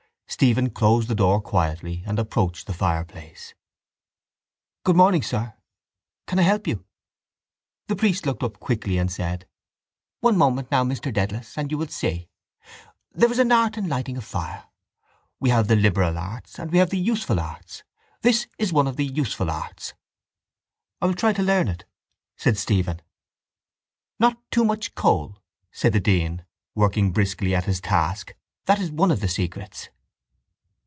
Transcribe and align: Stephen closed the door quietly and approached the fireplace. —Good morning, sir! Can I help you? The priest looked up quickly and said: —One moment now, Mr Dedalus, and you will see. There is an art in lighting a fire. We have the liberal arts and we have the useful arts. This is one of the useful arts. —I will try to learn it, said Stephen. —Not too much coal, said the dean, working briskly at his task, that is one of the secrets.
Stephen 0.41 0.69
closed 0.69 1.09
the 1.09 1.13
door 1.13 1.41
quietly 1.41 2.03
and 2.07 2.17
approached 2.17 2.65
the 2.65 2.73
fireplace. 2.73 3.53
—Good 4.85 4.95
morning, 4.95 5.21
sir! 5.23 5.55
Can 6.25 6.39
I 6.39 6.43
help 6.43 6.65
you? 6.67 6.85
The 7.87 7.97
priest 7.97 8.25
looked 8.25 8.41
up 8.41 8.57
quickly 8.57 8.97
and 8.97 9.11
said: 9.11 9.45
—One 10.21 10.37
moment 10.37 10.71
now, 10.71 10.85
Mr 10.85 11.13
Dedalus, 11.13 11.57
and 11.57 11.69
you 11.69 11.77
will 11.77 11.89
see. 11.89 12.29
There 13.11 13.29
is 13.29 13.39
an 13.39 13.51
art 13.51 13.77
in 13.77 13.89
lighting 13.89 14.15
a 14.15 14.21
fire. 14.21 14.63
We 15.41 15.49
have 15.49 15.67
the 15.67 15.75
liberal 15.75 16.17
arts 16.17 16.57
and 16.57 16.71
we 16.71 16.77
have 16.77 16.91
the 16.91 16.97
useful 16.97 17.37
arts. 17.39 17.83
This 18.21 18.47
is 18.57 18.71
one 18.71 18.87
of 18.87 18.95
the 18.95 19.05
useful 19.05 19.51
arts. 19.51 19.93
—I 21.01 21.07
will 21.07 21.13
try 21.13 21.33
to 21.33 21.43
learn 21.43 21.67
it, 21.67 21.83
said 22.37 22.57
Stephen. 22.57 23.01
—Not 24.17 24.39
too 24.49 24.63
much 24.63 24.95
coal, 24.95 25.37
said 25.73 25.91
the 25.91 25.99
dean, 25.99 26.45
working 26.73 27.11
briskly 27.11 27.53
at 27.53 27.65
his 27.65 27.81
task, 27.81 28.33
that 28.63 28.79
is 28.79 28.91
one 28.91 29.11
of 29.11 29.19
the 29.19 29.27
secrets. 29.27 29.89